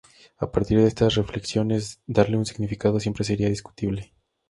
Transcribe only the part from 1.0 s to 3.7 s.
reflexiones darle un significado, siempre sería